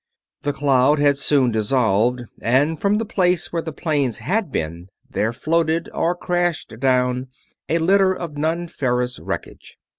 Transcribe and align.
The 0.41 0.51
cloud 0.51 0.97
had 0.97 1.15
soon 1.19 1.51
dissolved, 1.51 2.23
and 2.41 2.81
from 2.81 2.97
the 2.97 3.05
place 3.05 3.53
where 3.53 3.61
the 3.61 3.71
planes 3.71 4.17
had 4.17 4.51
been 4.51 4.87
there 5.07 5.31
floated 5.31 5.89
or 5.93 6.15
crashed 6.15 6.79
down 6.79 7.27
a 7.69 7.77
litter 7.77 8.11
of 8.11 8.35
non 8.35 8.67
ferrous 8.67 9.19
wreckage. 9.19 9.77